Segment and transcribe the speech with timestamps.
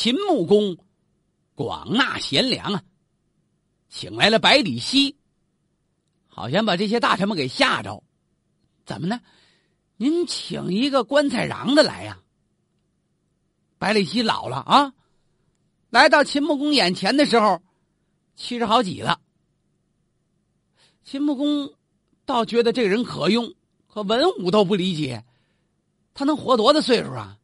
[0.00, 0.76] 秦穆公
[1.56, 2.84] 广纳贤良啊，
[3.88, 5.16] 请来了百里奚，
[6.28, 8.04] 好像把这些大臣们给吓着。
[8.86, 9.20] 怎么呢？
[9.96, 12.20] 您请一个棺材瓤的来呀？
[13.76, 14.94] 百里奚老了啊，
[15.90, 17.60] 来到秦穆公眼前的时候，
[18.36, 19.20] 七十好几了。
[21.02, 21.74] 秦穆公
[22.24, 23.52] 倒觉得这个人可用，
[23.88, 25.24] 可文武都不理解，
[26.14, 27.36] 他能活多大岁数啊？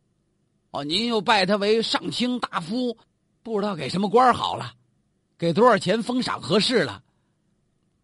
[0.75, 2.99] 哦，您又拜他为上卿大夫，
[3.45, 4.75] 不知道给什么官好了，
[5.39, 7.05] 给多少钱封赏合适了？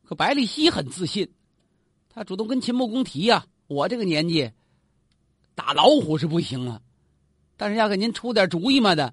[0.04, 1.34] 可百里奚很自信，
[2.08, 4.52] 他主动跟秦穆公提呀：“我这个年纪，
[5.56, 6.80] 打老虎是不行了，
[7.56, 9.12] 但是要给您出点主意嘛的，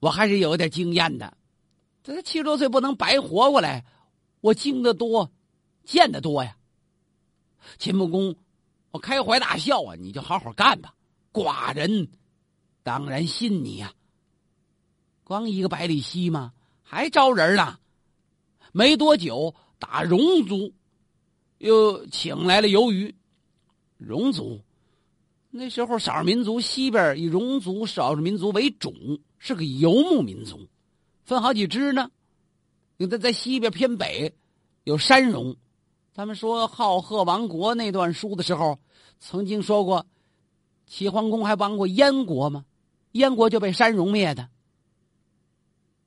[0.00, 1.36] 我还是有点经验的。
[2.02, 3.84] 这七十多岁不能白活过来，
[4.40, 5.30] 我经得多。”
[5.84, 6.56] 见得多呀，
[7.76, 8.34] 秦穆公，
[8.90, 9.94] 我开怀大笑啊！
[9.96, 10.94] 你就好好干吧，
[11.30, 12.08] 寡人
[12.84, 13.92] 当然信你呀。
[15.24, 16.52] 光一个百里奚吗？
[16.82, 17.78] 还招人呢。
[18.72, 20.72] 没多久，打戎族
[21.58, 23.14] 又请来了游鱼。
[23.96, 24.60] 戎族
[25.50, 28.92] 那时候少数民族西边以戎族少数民族为主，
[29.38, 30.68] 是个游牧民族，
[31.24, 32.10] 分好几支呢。
[32.98, 34.34] 有的在西边偏北
[34.82, 35.56] 有山戎。
[36.12, 38.78] 他们说浩赫王国那段书的时候，
[39.20, 40.06] 曾经说过，
[40.86, 42.64] 齐桓公还帮过燕国吗？
[43.14, 44.48] 燕国就被山戎灭的。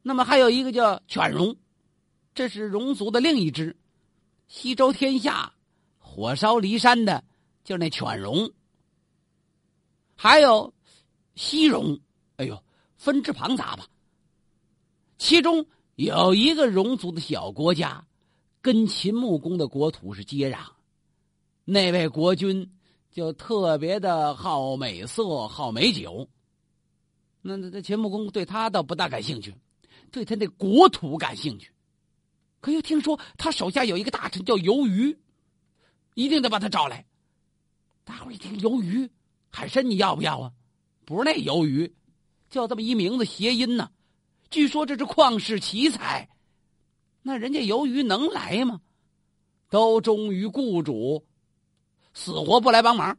[0.01, 1.57] 那么还有一个叫犬戎，
[2.33, 3.75] 这是戎族的另一支，
[4.47, 5.51] 西周天下
[5.97, 7.23] 火烧骊山的，
[7.65, 8.53] 就是那犬戎。
[10.15, 10.73] 还有
[11.35, 11.99] 西戎，
[12.37, 12.63] 哎呦，
[12.95, 13.87] 分支庞杂吧。
[15.17, 18.05] 其中有一个戎族的小国家。
[18.59, 20.59] 跟秦穆公的国土是接壤，
[21.63, 22.69] 那位国君
[23.11, 26.27] 就特别的好美色、好美酒。
[27.41, 29.53] 那那那秦穆公对他倒不大感兴趣，
[30.11, 31.71] 对他那国土感兴趣。
[32.59, 35.17] 可又听说他手下有一个大臣叫游鱼，
[36.15, 37.05] 一定得把他找来。
[38.03, 39.09] 大伙一听游鱼，
[39.49, 40.51] 海参你要不要啊？
[41.05, 41.95] 不是那游鱼，
[42.49, 43.91] 叫这么一名字谐音呢。
[44.49, 46.29] 据说这是旷世奇才。
[47.21, 48.81] 那人家由于能来吗？
[49.69, 51.25] 都忠于雇主，
[52.13, 53.17] 死活不来帮忙。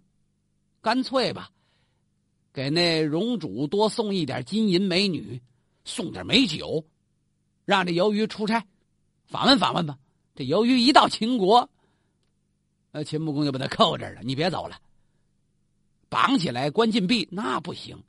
[0.81, 1.51] 干脆吧，
[2.59, 5.41] 给那荣主多送一点金银美女，
[5.85, 6.85] 送点美酒，
[7.65, 8.67] 让这鱿鱼出差
[9.27, 9.97] 访问访问吧。
[10.35, 11.71] 这鱿鱼一到秦国，
[12.91, 14.23] 呃，秦穆公就把他扣这儿了。
[14.25, 14.77] 你别走了，
[16.09, 18.03] 绑起来关禁闭，那不行。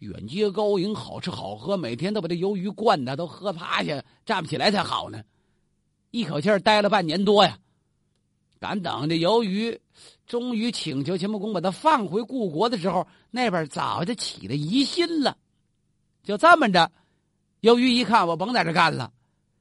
[0.00, 5.22] 远接高迎，好吃好喝，每天都把这鱿鱼灌的都喝趴下，站不起来才好呢。
[6.10, 7.56] 一口气儿待了半年多呀，
[8.58, 9.80] 敢等这鱿鱼
[10.32, 15.36] 终于请求秦穆公把他放回故国的时候，那边早就起了疑心了。
[16.22, 16.90] 就这么着，
[17.60, 19.12] 鱿鱼一看我甭在这干了，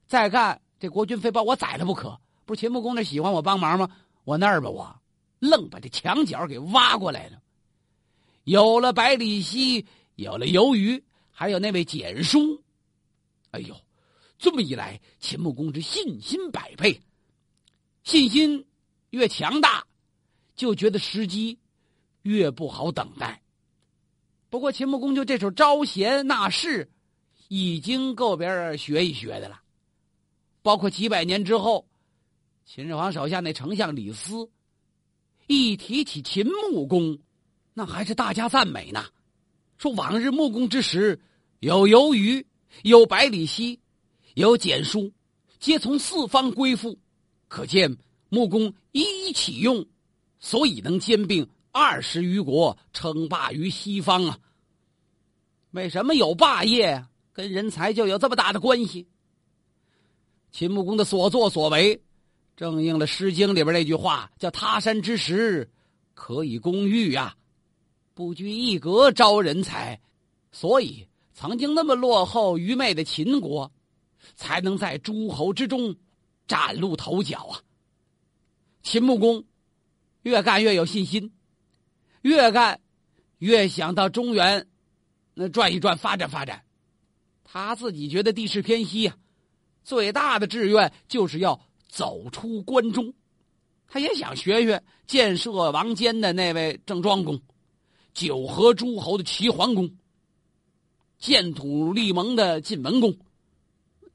[0.07, 2.17] 再干这国君非把我宰了不可。
[2.45, 3.91] 不是秦穆公那喜欢我帮忙吗？
[4.23, 4.95] 我那儿吧，我
[5.39, 7.41] 愣把这墙角给挖过来了。
[8.45, 9.85] 有了百里奚。
[10.15, 12.63] 有了鱿鱼，还有那位简叔，
[13.49, 13.75] 哎呦，
[14.37, 17.01] 这么一来，秦穆公之信心百倍，
[18.03, 18.65] 信心
[19.09, 19.83] 越强大，
[20.55, 21.59] 就觉得时机
[22.23, 23.41] 越不好等待。
[24.49, 26.91] 不过秦穆公就这手招贤纳士，
[27.47, 29.61] 已经够别人学一学的了。
[30.61, 31.87] 包括几百年之后，
[32.65, 34.49] 秦始皇手下那丞相李斯，
[35.47, 37.17] 一提起秦穆公，
[37.73, 39.05] 那还是大家赞美呢。
[39.77, 41.19] 说往日穆公之时，
[41.59, 42.45] 有游鱼，
[42.83, 43.79] 有百里奚，
[44.35, 45.11] 有简书，
[45.59, 46.99] 皆从四方归附，
[47.47, 47.97] 可见
[48.29, 49.83] 穆公一一启用，
[50.41, 54.37] 所以能兼并二十余国，称霸于西方啊。
[55.71, 57.05] 为什么有霸业？
[57.31, 59.07] 跟人才就有这么大的关系。
[60.51, 62.01] 秦穆公的所作所为，
[62.57, 65.71] 正应了《诗经》里边那句话，叫“他山之石，
[66.13, 67.33] 可以攻玉”呀。
[68.13, 70.01] 不拘一格招人才，
[70.51, 73.71] 所以曾经那么落后愚昧的秦国，
[74.35, 75.95] 才能在诸侯之中
[76.47, 77.61] 崭露头角啊！
[78.83, 79.41] 秦穆公
[80.23, 81.31] 越干越有信心，
[82.21, 82.79] 越干
[83.37, 84.67] 越想到中原
[85.33, 86.63] 那转一转，发展发展。
[87.43, 89.17] 他自己觉得地势偏西呀，
[89.83, 93.13] 最大的志愿就是要走出关中。
[93.87, 97.41] 他也想学学建设王坚的那位郑庄公。
[98.13, 99.97] 九合诸侯的齐桓公，
[101.17, 103.17] 建土立盟的晋文公，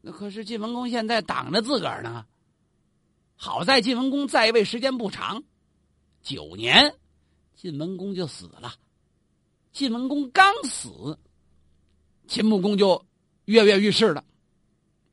[0.02, 2.26] 那可是晋文公现在挡着自个儿呢。
[3.34, 5.44] 好在晋文公在位时间不长，
[6.26, 6.92] 九年，
[7.54, 8.74] 晋文公就死了。
[9.70, 11.16] 晋文公刚死，
[12.26, 13.06] 秦穆公就
[13.44, 14.24] 跃跃欲试了，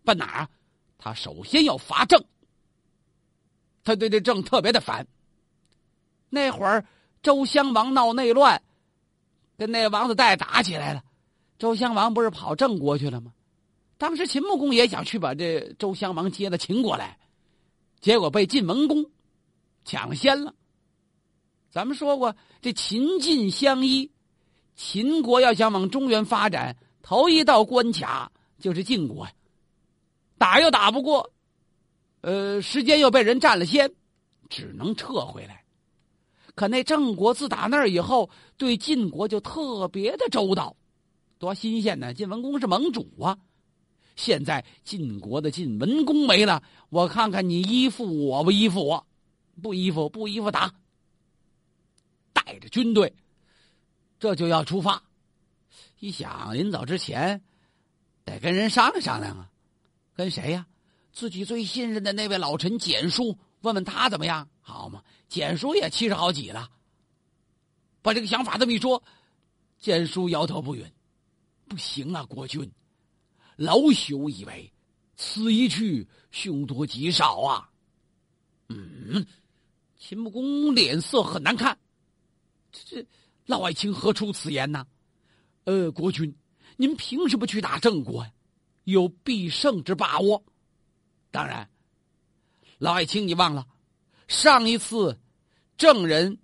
[0.04, 0.50] 奔哪儿？
[0.98, 2.26] 他首先要伐郑。
[3.84, 5.08] 他对这郑特别的烦。
[6.32, 6.84] 那会儿
[7.22, 8.60] 周襄王闹内乱，
[9.56, 11.04] 跟那王子带打起来了，
[11.60, 13.32] 周襄王不是跑郑国去了吗？
[14.00, 17.20] 当时秦穆公也想去把这周襄王接了秦国来，
[18.02, 19.12] 结果被晋文公
[19.86, 20.56] 抢先了。
[21.74, 24.12] 咱们说过，这秦晋相依，
[24.76, 29.34] 秦国要想往中原发展，头一道关卡就是晋国呀。
[30.38, 31.32] 打又打不过，
[32.22, 33.92] 呃，时间又被人占了先，
[34.50, 35.64] 只能撤回来。
[36.54, 40.76] 可那郑国自打那儿以后，对晋国就特别的周到，
[41.40, 42.14] 多新鲜呢！
[42.14, 43.36] 晋文公是盟主啊。
[44.16, 46.62] 现在晋国的晋文公没了，
[46.92, 49.08] 我看看你依附我不依附我？
[49.60, 50.72] 不依附，不依附打。
[52.46, 53.14] 带着军队，
[54.20, 55.04] 这就要出发。
[56.00, 57.42] 一想临走之前，
[58.26, 59.50] 得跟人商量商量啊。
[60.16, 60.68] 跟谁呀？
[61.12, 65.04] 自己最信任的那位老臣简叔，问问他怎么样，好吗？
[65.28, 66.70] 简叔也七十好几了，
[68.02, 69.04] 把这个想法这么一说，
[69.80, 70.86] 简叔摇头不允。
[71.68, 72.70] 不行啊，国君。
[73.56, 74.72] 老朽以为，
[75.16, 77.70] 此一去，凶多吉少啊！
[78.70, 79.26] 嗯，
[79.98, 81.78] 秦穆公脸色很难看。
[82.74, 83.08] 这这，
[83.46, 84.86] 老爱卿何出此言呢？
[85.66, 86.36] 呃，国君，
[86.76, 88.32] 您凭什么去打郑国呀？
[88.84, 90.44] 有必胜之把握？
[91.32, 91.70] 当然，
[92.80, 93.66] 老爱卿，你忘了
[94.28, 95.20] 上一次
[95.78, 96.40] 郑人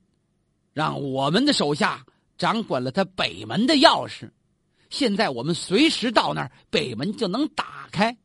[0.71, 2.05] 让我们的手下
[2.37, 4.31] 掌管了他北门的钥匙。
[4.89, 8.17] 现在我们随时到那儿，北门就能打开，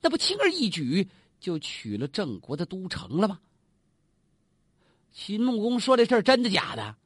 [0.00, 1.08] 那不轻而易举
[1.40, 3.40] 就取了郑国的都城了吗？
[5.12, 6.96] 秦穆公说这事儿真的假的？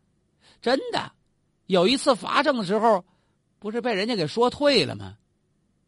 [0.67, 1.13] 真的，
[1.67, 3.05] 有一次伐郑的时候，
[3.61, 5.17] 不是被人家给说退了吗？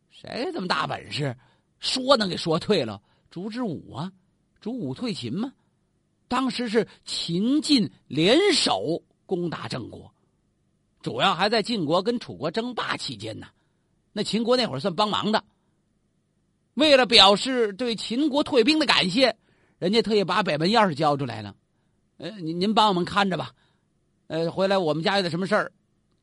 [0.08, 1.36] 谁这么大本事，
[1.80, 3.02] 说能给说退了？
[3.28, 4.12] 烛之武啊，
[4.60, 5.52] 烛武退秦吗？
[6.28, 10.14] 当时是秦晋联手攻打郑国。
[11.02, 13.48] 主要还在晋国跟楚国争霸期间呢，
[14.12, 15.42] 那秦国那会儿算帮忙的。
[16.74, 19.36] 为了表示对秦国退兵的感谢，
[19.80, 21.56] 人家特意把北门钥匙交出来了。
[22.18, 23.52] 呃，您您帮我们看着吧，
[24.28, 25.72] 呃，回来我们家有点什么事儿，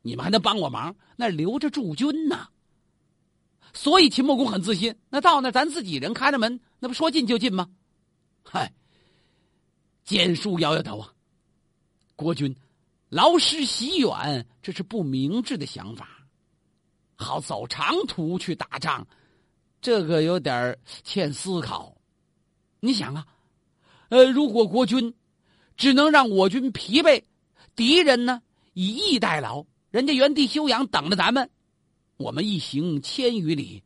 [0.02, 2.48] 你们还能帮我忙，那留着驻军呢。
[3.74, 7.69] 所以秦穆公很自信，那到那咱自己人开着门，那不说进就进吗？
[8.44, 8.72] 嗨，
[10.06, 11.12] 简叔摇摇头啊，
[12.16, 12.56] 国君。
[13.10, 16.10] 劳师袭远，这是不明智的想法。
[17.16, 19.08] 好走长途去打仗，
[19.80, 21.96] 这个有点欠思考。
[22.80, 23.25] 你想啊，
[24.10, 25.13] 呃，如果国君
[25.78, 27.24] 只能让我军疲惫，
[27.75, 28.42] 敌人呢
[28.74, 31.50] 以逸待劳，人家原地休养，等着咱们。
[32.18, 33.83] 我们一行千余里，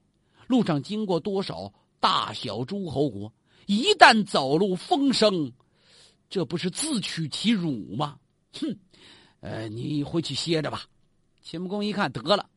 [0.48, 3.34] 路上经过多少大小诸侯国，
[3.66, 5.52] 一旦走路风声，
[6.30, 8.20] 这不是自取其辱吗？
[8.54, 8.78] 哼！
[9.42, 10.84] 呃，你回去歇着吧。
[11.42, 12.48] 秦穆公一看，得了，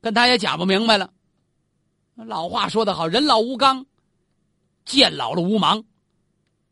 [0.00, 1.12] 跟他也讲不明白了。
[2.14, 3.86] 老话说得好，人老无刚，
[4.84, 5.84] 剑老了无芒。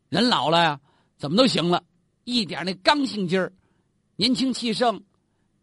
[0.09, 0.81] 人老了呀，
[1.17, 1.83] 怎么都行了，
[2.25, 3.53] 一点那刚性劲儿，
[4.21, 5.03] 年轻气盛，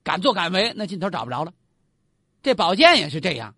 [0.03, 1.53] 敢作敢为，那劲头找不着了。
[2.43, 3.55] 这宝剑也是这样，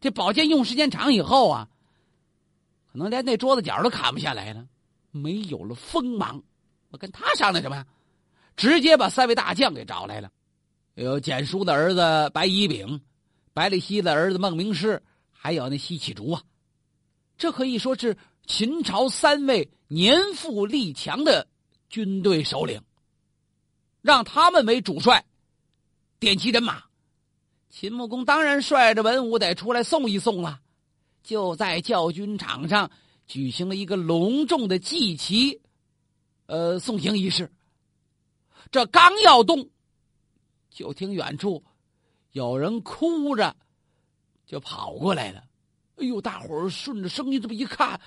[0.00, 1.68] 这宝剑用时间长以后啊，
[2.92, 4.64] 可能连那桌子角都砍不下来了，
[5.10, 6.40] 没有了锋芒。
[6.90, 7.84] 我跟他商量什么呀？
[8.54, 10.30] 直接把三位大将给找来了，
[10.94, 13.00] 有简叔的儿子白乙丙，
[13.52, 16.40] 白里奚的儿子孟明视，还有那西岐竹啊，
[17.36, 21.48] 这可以说是秦朝三位年富力强的
[21.88, 22.80] 军队首领。
[24.02, 25.24] 让他们为主帅，
[26.18, 26.82] 点齐人马，
[27.68, 30.60] 秦穆公当然率着文武得出来送一送了。
[31.22, 32.90] 就在教军场上
[33.26, 35.60] 举行了一个隆重的祭旗，
[36.46, 37.52] 呃，送行仪式。
[38.70, 39.68] 这刚要动，
[40.70, 41.62] 就听远处
[42.32, 43.54] 有人哭着，
[44.46, 45.44] 就跑过来了。
[45.96, 48.00] 哎呦，大伙儿顺着声音这么一看，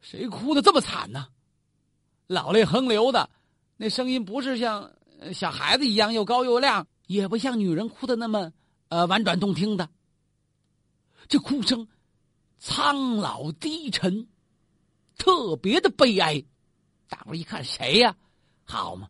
[0.00, 1.28] 谁哭的这么惨呢？
[2.26, 3.30] 老泪横流的，
[3.76, 4.90] 那声音不是像
[5.32, 8.52] 小孩子一样又高又亮，也不像女人哭的那么
[8.88, 9.88] 呃婉转动听的。
[11.28, 11.88] 这哭声
[12.58, 14.28] 苍老低沉，
[15.16, 16.44] 特别的悲哀。
[17.08, 18.16] 大伙一看，谁呀？
[18.64, 19.08] 好嘛！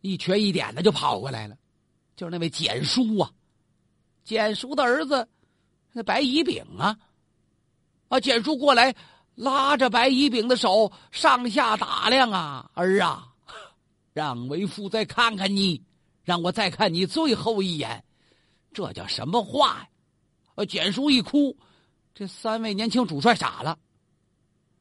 [0.00, 1.56] 一瘸一点的就跑过来了，
[2.14, 3.30] 就是那位简叔啊，
[4.22, 5.28] 简叔的儿子，
[5.92, 6.96] 那白乙丙啊，
[8.08, 8.94] 啊，简叔过来
[9.34, 13.32] 拉着白乙丙的手，上下打量啊，儿啊，
[14.16, 15.82] 让为父再看看你，
[16.24, 18.02] 让我再看你最后一眼，
[18.72, 19.88] 这叫什么话呀？
[20.54, 21.54] 呃，简叔一哭，
[22.14, 23.78] 这三位年轻主帅傻了。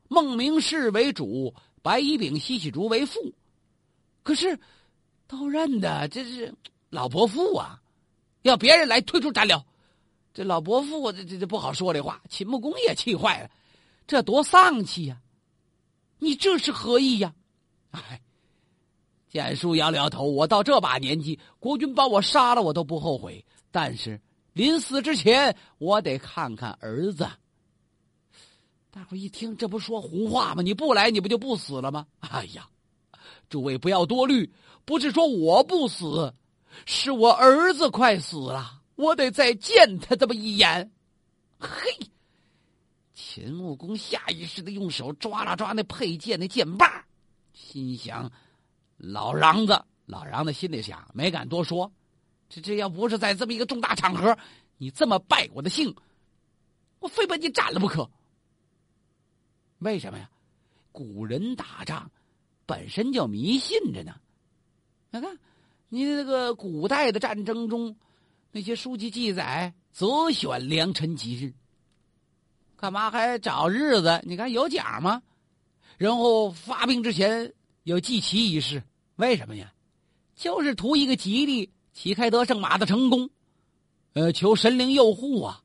[0.07, 3.35] 孟明视为主，白乙丙、西喜竹为副。
[4.23, 4.57] 可是，
[5.27, 6.55] 都认的这是
[6.89, 7.81] 老伯父啊，
[8.43, 9.65] 要别人来退出战了，
[10.33, 12.23] 这老伯父这这这不好说这话。
[12.29, 13.51] 秦穆公也气坏了，
[14.07, 15.17] 这多丧气呀！
[16.19, 17.35] 你这是何意呀？
[17.91, 18.21] 哎，
[19.35, 23.43] 简叔摇了摇头，我到这把年纪，国君把我杀了，我都不后悔。
[23.69, 24.21] 但是
[24.53, 27.27] 临死之前，我得看看儿子。
[28.89, 30.61] 大伙一听，这不说胡话吗？
[30.61, 32.07] 你不来，你不就不死了吗？
[32.19, 32.65] 哎呀！
[33.49, 34.49] 诸位不要多虑，
[34.85, 36.33] 不是说我不死，
[36.85, 40.93] 是我儿子快死了，我得再见他这么一眼。
[41.59, 41.91] 嘿，
[43.13, 47.05] 秦穆公下意识的用手抓了抓那佩剑的剑把，
[47.51, 48.31] 心想：
[48.97, 51.91] 老瓤子，老瓤子心里想，没敢多说。
[52.49, 54.37] 这这要不是在这么一个重大场合，
[54.77, 55.95] 你这么败我的兴，
[56.99, 58.09] 我非把你斩了不可。
[59.79, 60.29] 为什么呀？
[60.91, 62.11] 古人打仗。
[62.67, 64.15] 本身就迷信着呢，
[65.11, 65.37] 你看，
[65.87, 67.95] 你那个古代的战争中，
[68.51, 71.53] 那些书籍记载，择选良辰吉日，
[72.75, 74.19] 干嘛还找日子？
[74.23, 75.21] 你看有奖吗？
[75.99, 77.53] 然后发兵之前
[77.85, 78.83] 有祭旗仪式，
[79.15, 79.71] 为什么呀？
[80.35, 83.29] 就是图一个吉利，旗开得胜，马的成功，
[84.13, 85.61] 呃，求神灵佑护啊。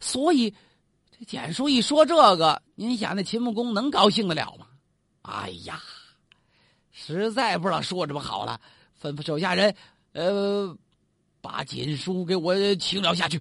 [0.00, 0.54] 所以
[1.10, 4.66] 这简书一说这个，您想那秦穆公能高兴得了吗？
[5.20, 5.82] 哎呀，
[6.90, 8.58] 实在不知道说什么好了，
[8.98, 9.76] 吩咐手下人，
[10.12, 10.74] 呃，
[11.42, 13.38] 把锦书给我请了下去。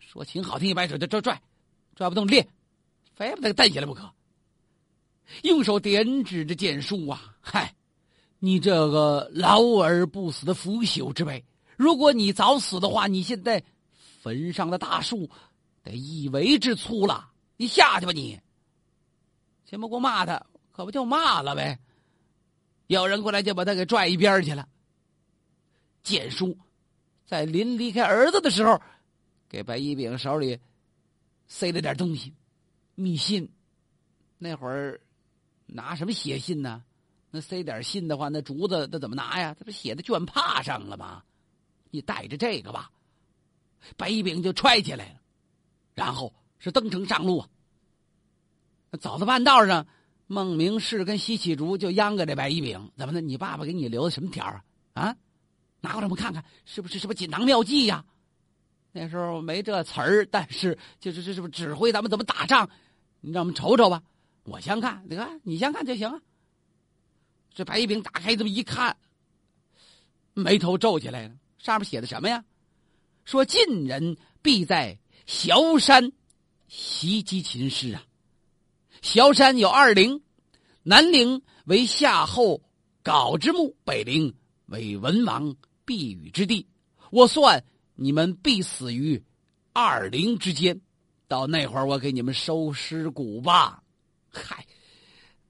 [0.00, 1.42] 说请好听一摆手就拽拽，
[1.94, 2.48] 拽不动练，
[3.14, 4.10] 非把他给带起来不可。
[5.42, 7.74] 用手点指着剑书啊，嗨，
[8.38, 11.44] 你这个老而不死的腐朽之辈，
[11.76, 13.62] 如果你早死的话，你现在
[14.20, 15.28] 坟上的大树
[15.82, 17.30] 得一围之粗了。
[17.56, 18.38] 你下去吧，你。
[19.64, 20.44] 秦穆公骂他。
[20.74, 21.78] 可不就骂了呗！
[22.86, 24.66] 有人过来就把他给拽一边去了。
[26.02, 26.56] 简叔
[27.26, 28.80] 在临离开儿子的时候，
[29.50, 30.58] 给白一饼手里
[31.46, 32.32] 塞了点东西，
[32.94, 33.46] 密信。
[34.38, 34.98] 那会儿
[35.72, 36.82] 拿什么写信呢？
[37.30, 39.56] 那塞点信的话，那竹子那怎么拿呀？
[39.58, 41.22] 他不写在绢帕上了吗？
[41.90, 42.90] 你带着这个吧。
[43.96, 45.20] 白一饼就揣起来了，
[45.94, 47.48] 然后是登城上路啊。
[49.00, 49.86] 走到半道上。
[50.28, 53.20] 孟明视跟西启竹就央个这白乙丙，怎么的？
[53.20, 54.64] 你爸爸给你留的什么条啊？
[54.94, 55.16] 啊，
[55.82, 58.02] 拿过来我们看看，是不是什么锦囊妙计呀？
[58.92, 62.70] 那时候没这词儿，但是就是这是不是指挥咱们怎么打仗？
[63.20, 64.02] 你让我们瞅瞅吧。
[64.44, 66.20] 我先看，你看你先看就行啊。
[67.54, 68.96] 这白乙丙打开这么一看，
[70.34, 71.34] 眉头皱起来了。
[71.58, 72.44] 上面写的什么呀？
[73.24, 76.12] 说晋人必在崤山
[76.66, 78.02] 袭击秦师啊。
[79.00, 80.22] 萧山有二陵，
[80.82, 82.62] 南陵为夏后
[83.04, 84.34] 杲之墓，北陵
[84.66, 86.66] 为文王避雨之地。
[87.10, 89.22] 我算你们必死于
[89.72, 90.80] 二陵之间。
[91.28, 93.81] 到那会儿，我给你们收尸骨吧。
[94.44, 94.66] 嗨，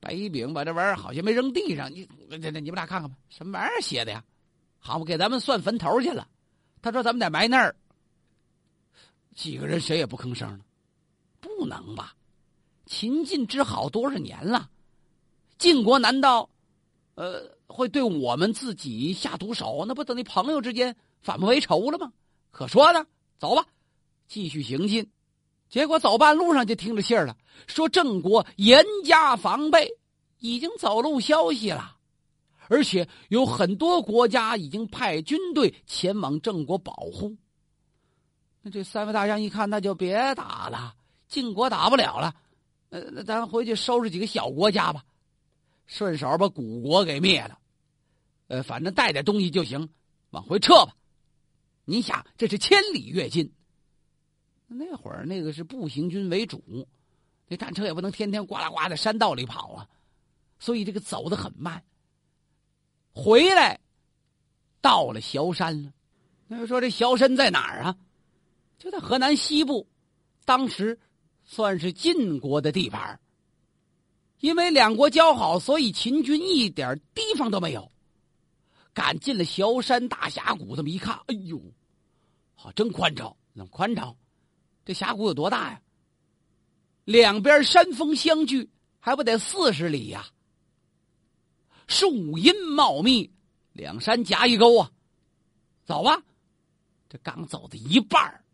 [0.00, 4.22] 白一饼把这玩意儿好像没扔地上，你这这你们俩看看吧，什么玩意儿写的呀？
[4.78, 6.26] 好嘛，给咱们算坟头去了。
[6.82, 7.76] 他说咱们得埋那儿。
[9.36, 10.60] 几个人谁也不吭声了，
[11.40, 12.14] 不能吧？
[12.86, 14.68] 秦晋之好多少年了，
[15.56, 16.50] 晋国难道，
[17.14, 19.84] 呃，会对我们自己下毒手？
[19.86, 22.12] 那不等于朋友之间反目为仇了吗？
[22.50, 23.06] 可说呢，
[23.38, 23.64] 走吧，
[24.26, 25.08] 继续行进。
[25.70, 27.34] 结果走半路上就听着信儿了，
[27.66, 29.88] 说郑国严加防备，
[30.38, 31.96] 已经走漏消息了，
[32.68, 37.36] 而且有很多国家已经派军队前往郑国保护。
[38.62, 40.94] 那这三位大将一看，那就别打了，
[41.28, 42.34] 晋国打不了了。
[42.90, 45.02] 呃，咱回去收拾几个小国家吧，
[45.86, 47.58] 顺手把古国给灭了。
[48.48, 49.88] 呃，反正带点东西就行，
[50.30, 50.94] 往回撤吧。
[51.84, 53.50] 你想，这是千里跃进。
[54.68, 56.86] 那会儿那个是步行军为主，
[57.52, 59.88] 这战车也不能天天呱啦呱在山道里跑啊，
[60.58, 61.84] 所以这个走的很慢。
[63.12, 63.78] 回来
[64.80, 65.92] 到了崤山了，
[66.48, 67.96] 那就说这崤山在哪儿啊？
[68.78, 69.86] 就在河南西部，
[70.44, 70.98] 当时。
[71.44, 73.20] 算是晋国的地盘
[74.38, 77.90] 因为两国交好，所以秦军一点提防都没有。
[78.94, 81.60] 赶进了崤山大峡谷，这么一看，哎呦，
[82.54, 83.36] 好真宽敞！
[83.52, 84.16] 那宽敞，
[84.84, 85.82] 这峡谷有多大呀？
[87.04, 90.26] 两边山峰相距，还不得四十里呀？
[91.88, 93.30] 树荫茂密，
[93.72, 94.90] 两山夹一沟啊！
[95.84, 96.22] 走吧，
[97.08, 98.44] 这刚走到一半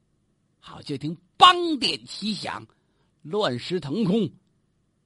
[0.59, 2.67] 好，就听梆电齐响，
[3.23, 4.31] 乱石腾空，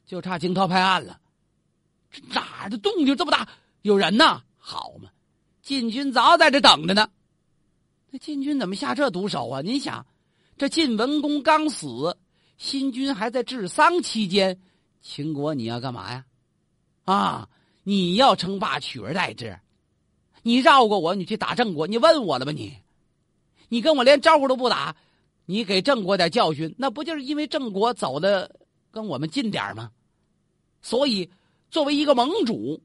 [0.07, 1.21] 就差惊涛拍岸了。
[2.11, 3.49] 这哪儿的动静这么大？
[3.83, 4.45] 有人呐！
[4.57, 5.11] 好嘛，
[5.63, 7.11] 晋军早在这等着呢。
[8.11, 9.61] 那晋军怎么下这毒手啊？
[9.61, 10.07] 您想，
[10.57, 12.17] 这晋文公刚死，
[12.63, 14.61] 新军还在治丧期间，
[15.01, 16.25] 秦国你要干嘛呀？
[17.05, 17.49] 啊，
[17.83, 19.59] 你要称霸取而代之？
[20.45, 22.53] 你绕过我，你去打郑国，你问我了吧？
[22.53, 22.73] 你，
[23.69, 24.95] 你跟我连招呼都不打，
[25.45, 28.55] 你给郑国点教训，那不就是因为郑国走的
[28.93, 29.91] 跟我们近点吗？
[30.83, 31.29] 所以，
[31.69, 32.81] 作为一个盟主，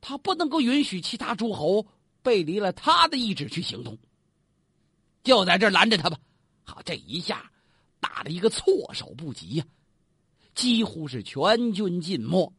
[0.00, 1.86] 他不能够允许其他诸侯
[2.20, 3.96] 背离了他的意志去行动。
[5.22, 6.18] 就在这拦着他吧，
[6.64, 7.48] 好，这一下
[8.02, 9.64] 打了一个措手不及呀，
[10.56, 12.52] 几乎是全军尽没。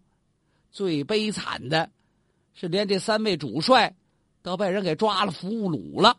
[0.71, 1.91] 最悲惨的
[2.53, 3.93] 是，连这三位主帅
[4.41, 6.17] 都被人给抓了俘虏了。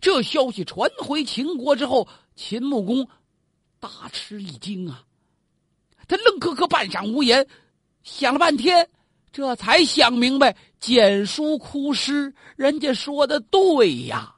[0.00, 3.08] 这消息传回秦国之后，秦穆公
[3.80, 5.04] 大吃一惊啊，
[6.06, 7.48] 他愣磕磕半晌无言，
[8.04, 8.88] 想了半天，
[9.32, 14.34] 这才想明白简书哭师，人家说的对呀。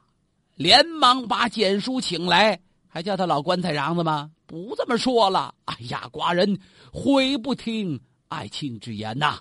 [0.55, 2.59] 连忙把简书请来，
[2.99, 4.29] 还叫他老棺材瓤子吗？
[4.45, 5.55] 不这么说了。
[5.63, 6.59] 哎呀，寡人
[6.91, 9.39] 悔不听爱卿之言呐。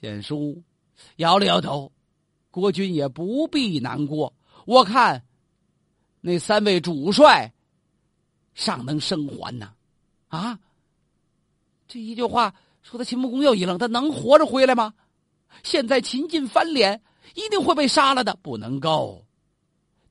[0.00, 0.60] 简书
[1.18, 1.92] 摇了摇头，
[2.50, 4.34] 国君也不必难过。
[4.64, 5.24] 我看
[6.20, 7.54] 那三位主帅
[8.52, 9.72] 尚能生还呢。
[10.26, 10.58] 啊，
[11.86, 14.92] 这一句话说的秦穆公又一愣：他能活着回来吗？
[15.62, 17.00] 现在秦晋翻脸，
[17.36, 19.24] 一定会被杀了的，不能够。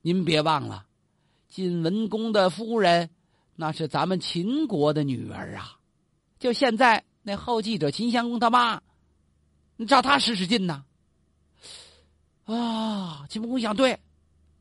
[0.00, 0.85] 您别忘了，
[1.56, 3.08] 晋文公的夫人，
[3.54, 5.78] 那是咱们秦国的女儿啊。
[6.38, 8.82] 就现在那后继者秦襄公他妈，
[9.76, 10.84] 你找他使使劲呐。
[12.44, 13.98] 啊，秦穆公想对，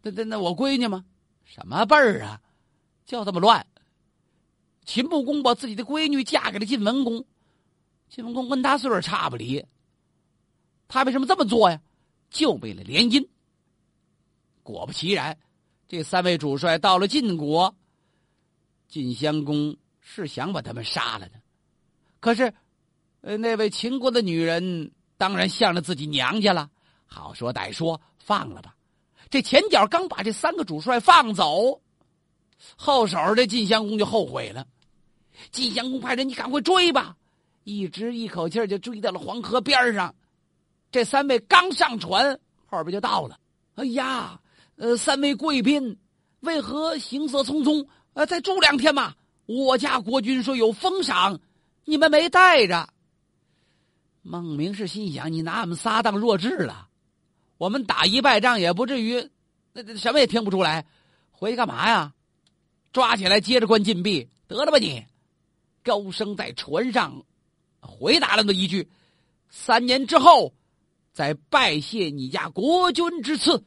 [0.04, 1.04] 那那那我闺女吗？
[1.44, 2.40] 什么辈儿啊？
[3.06, 3.68] 就这么乱。
[4.86, 7.26] 秦穆公把自己的闺女嫁给了晋文公，
[8.08, 9.66] 晋文公跟他岁数差不离。
[10.88, 11.82] 他为什么这么做呀？
[12.30, 13.28] 就为了联姻。
[14.64, 15.38] 果不其然，
[15.88, 17.76] 这三位主帅到了晋国，
[18.88, 21.36] 晋襄公是想把他们杀了的，
[22.20, 22.54] 可是，
[23.22, 26.70] 呃，那位秦国的女人当然向着自己娘家了。
[27.06, 28.76] 好说歹说，放了吧。
[29.30, 31.82] 这前脚刚把这三个主帅放走，
[32.76, 34.66] 后手这晋襄公就后悔了。
[35.52, 37.16] 晋襄公派人：“你赶快追吧！”
[37.64, 40.14] 一直一口气就追到了黄河边上。
[40.92, 43.40] 这三位刚上船，后边就到了。
[43.76, 44.40] 哎呀！
[44.78, 45.98] 呃，三位贵宾，
[46.42, 47.88] 为何行色匆匆？
[48.14, 49.16] 呃，再住两天嘛。
[49.46, 51.40] 我家国君说有封赏，
[51.86, 52.90] 你们没带着。
[54.22, 56.90] 孟明是心想：你拿我们仨当弱智了？
[57.58, 59.30] 我们打一败仗也不至于，
[59.72, 60.86] 那什么也听不出来。
[61.32, 62.14] 回去干嘛呀？
[62.92, 65.06] 抓起来接着关禁闭得了吧你！
[65.84, 67.24] 高升在船上
[67.80, 68.90] 回答了那一句
[69.50, 70.54] ：“三年之后，
[71.14, 73.64] 再拜谢你家国君之赐。”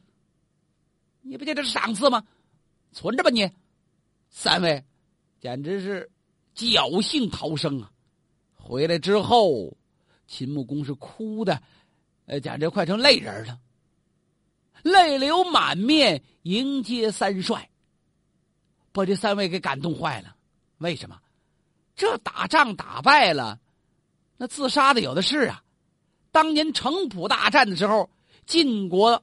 [1.28, 2.24] 你不觉得是赏赐吗？
[2.90, 3.50] 存着吧你，
[4.30, 4.82] 三位，
[5.40, 6.10] 简直是
[6.56, 7.92] 侥幸逃生啊！
[8.54, 9.76] 回来之后，
[10.26, 11.62] 秦穆公是哭的，
[12.24, 13.60] 呃，简直快成泪人了，
[14.82, 17.68] 泪流满面迎接三帅，
[18.90, 20.34] 把这三位给感动坏了。
[20.78, 21.20] 为什么？
[21.94, 23.60] 这打仗打败了，
[24.38, 25.62] 那自杀的有的是啊！
[26.30, 28.08] 当年城濮大战的时候，
[28.46, 29.22] 晋国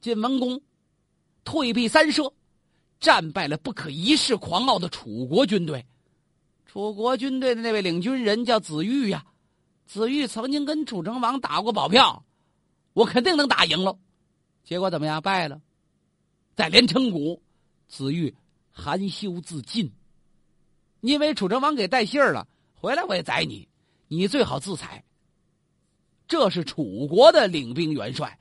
[0.00, 0.60] 晋文公。
[1.44, 2.32] 退避三舍，
[3.00, 5.84] 战败了不可一世、狂傲的楚国军队。
[6.66, 9.26] 楚国军队的那位领军人叫子玉呀，
[9.86, 12.24] 子玉曾经跟楚成王打过保票，
[12.92, 13.98] 我肯定能打赢了。
[14.64, 15.20] 结果怎么样？
[15.20, 15.60] 败了，
[16.54, 17.42] 在连城谷，
[17.88, 18.34] 子玉
[18.70, 19.92] 含羞自尽。
[21.00, 23.68] 因为楚成王给带信儿了，回来我也宰你，
[24.06, 25.04] 你最好自裁。
[26.28, 28.38] 这是楚国的领兵元帅，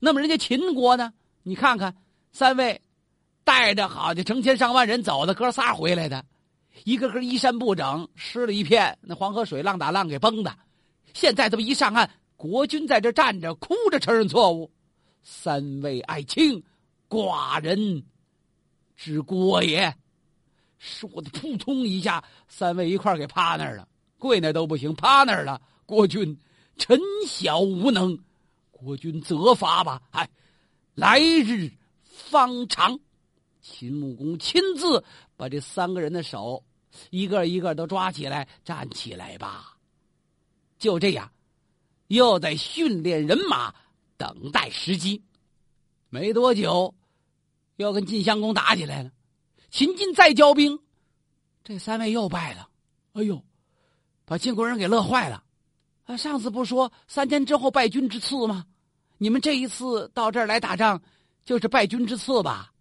[0.00, 1.12] 那么人家秦国呢？
[1.42, 1.94] 你看看。
[2.34, 2.82] 三位
[3.44, 6.24] 带着好的成千上万人走的哥仨回来的，
[6.82, 8.98] 一个个衣衫不整，湿了一片。
[9.02, 10.52] 那黄河水浪打浪给崩的。
[11.12, 14.72] 现在这么一上岸，国君在这站着，哭着承认错误。
[15.22, 16.60] 三位爱卿，
[17.08, 18.02] 寡人
[18.96, 19.94] 之过也。
[20.76, 23.86] 说的扑通一下，三位一块给趴那儿了，
[24.18, 25.62] 跪那都不行，趴那儿了。
[25.86, 26.36] 国君，
[26.78, 28.18] 臣小无能，
[28.72, 30.02] 国君责罚吧。
[30.10, 30.28] 哎，
[30.96, 31.70] 来日。
[32.30, 32.98] 方长，
[33.60, 35.04] 秦穆公亲自
[35.36, 36.64] 把这三个人的手
[37.10, 39.76] 一个一个都抓起来，站起来吧。
[40.78, 41.30] 就这样，
[42.08, 43.74] 又在训练人马，
[44.16, 45.22] 等待时机。
[46.08, 46.94] 没多久，
[47.76, 49.10] 又跟晋襄公打起来了。
[49.70, 50.80] 秦晋再交兵，
[51.62, 52.68] 这三位又败了。
[53.14, 53.42] 哎呦，
[54.24, 55.42] 把晋国人给乐坏了。
[56.04, 58.66] 啊，上次不说三天之后败军之次吗？
[59.16, 61.00] 你们这一次到这儿来打仗，
[61.44, 62.72] 就是败军之次吧？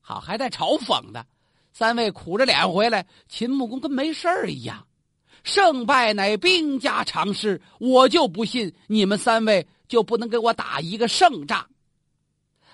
[0.00, 1.26] 好，还在嘲讽的。
[1.72, 4.86] 三位苦着脸回来，秦穆公跟没事儿一样。
[5.42, 11.68] 胜败乃兵家常事，我就不信你们三位就不能给我打一个胜仗。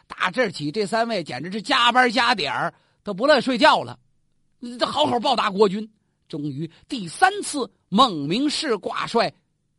[0.06, 3.98] 打这起，这三位简直是加班加点儿，都不乐意睡觉了，
[4.78, 5.90] 这好好报答国君。
[6.28, 9.32] 终于第三次，孟明视挂帅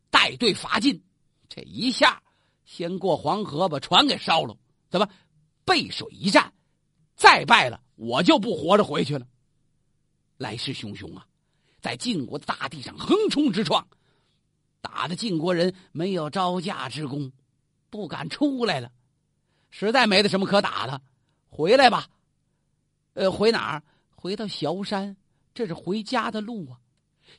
[0.10, 1.00] 带队伐晋，
[1.48, 2.22] 这一下
[2.66, 4.56] 先过黄河，把船给烧了。
[4.90, 5.08] 怎么
[5.70, 6.52] 背水一战？
[7.16, 9.28] 再败了，我就不活着回去了。
[10.38, 11.28] 来势汹汹啊！
[11.80, 13.88] 在晋国的大地上横冲直撞，
[14.82, 17.32] 打的晋国人没有招架之功，
[17.92, 18.92] 不敢出来了。
[19.70, 21.00] 实在没得什么可打的，
[21.50, 22.08] 回来吧。
[23.14, 23.84] 呃，回哪儿？
[24.16, 25.16] 回到崤山，
[25.54, 26.80] 这是回家的路啊。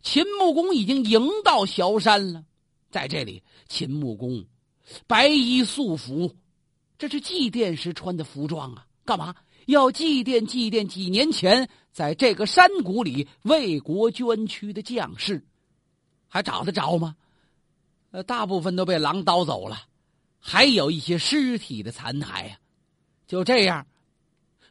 [0.02, 2.44] 秦穆公已经迎到崤山了，
[2.90, 4.46] 在这里，秦穆公
[5.06, 6.36] 白衣素服，
[7.00, 8.86] 这是祭奠时穿的服装啊。
[9.06, 9.34] 干嘛？
[9.66, 15.46] 要祭奠祭奠几年前在这个山谷里为国捐躯的将士，
[16.28, 17.16] 还找得着吗？
[18.10, 19.84] 呃，大部分都被狼叨走了，
[20.38, 22.58] 还有一些尸体的残骸呀。
[23.26, 23.86] 就这样，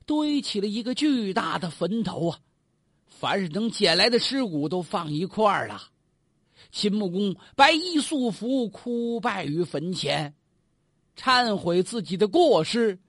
[0.06, 2.40] 堆起了一个巨大的坟头啊！
[3.08, 5.90] 凡是能捡来的尸骨都放一块儿了。
[6.72, 10.36] 秦穆公白衣素服，哭拜于坟前，
[11.20, 13.00] 忏悔自己的过失。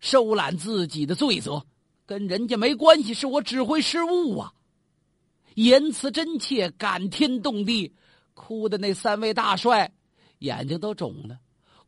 [0.00, 1.64] 收揽自己的罪责，
[2.04, 4.52] 跟人家没关系，是我指挥失误啊！
[5.54, 7.94] 言辞真切，感天动地，
[8.34, 9.94] 哭的那三位大帅
[10.40, 11.38] 眼睛都肿了，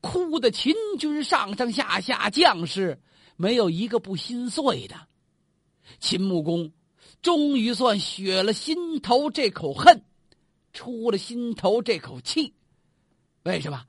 [0.00, 3.02] 哭的秦军上上下下将士
[3.36, 4.96] 没有一个不心碎的。
[6.00, 6.72] 秦穆公
[7.20, 10.02] 终于算血了心头这口恨，
[10.72, 12.54] 出了心头这口气。
[13.42, 13.84] 为什么？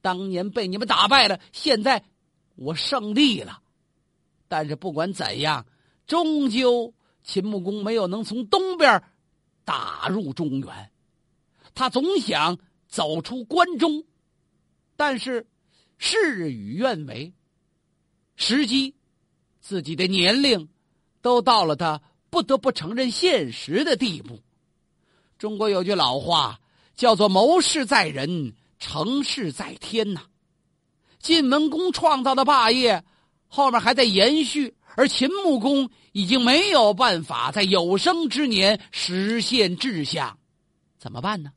[0.00, 2.04] 当年被你们打败了，现在
[2.56, 3.62] 我胜利了。
[4.48, 5.66] 但是不管怎样，
[6.06, 9.02] 终究秦穆公没有能从东边
[9.64, 10.90] 打入中原，
[11.74, 12.58] 他总想
[12.88, 14.04] 走出关中，
[14.96, 15.46] 但是
[15.98, 17.34] 事与愿违，
[18.36, 18.94] 时机、
[19.60, 20.68] 自己的年龄
[21.20, 24.40] 都到了他不得不承认现实的地步。
[25.36, 26.60] 中国有句老话
[26.96, 30.22] 叫做“谋事在人，成事在天”呐。
[31.20, 33.04] 晋文公创造的霸业。
[33.50, 40.38] 后面还在延续，而秦穆公已经没有办法在有生之年实现志向，
[40.98, 41.50] 怎么办呢？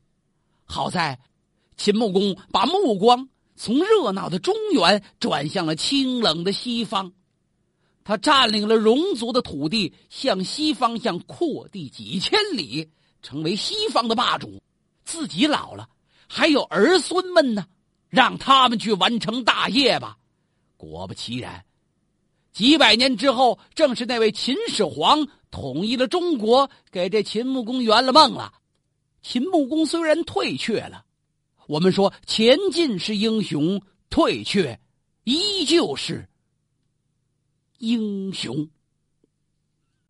[0.64, 1.20] 好在，
[1.76, 7.12] 秦穆公把目光从热闹的中原转向了清冷的西方，
[8.04, 14.62] 他占领了戎族的土地，向西方向扩地几千里，成为西方的霸主。
[15.04, 15.86] 自己老了，
[16.34, 17.66] 还有儿孙们呢，
[18.08, 20.16] 让他们去完成大业吧。
[20.78, 21.62] 果不其然。
[22.52, 28.50] 几百年之后，正是那位秦始皇统一了中国，给这秦穆公圆了梦了。
[29.20, 31.04] 秦穆公虽然退却了，
[31.66, 34.80] 我们说前进是英雄，退却
[35.24, 36.26] 依旧是
[37.76, 38.66] 英雄。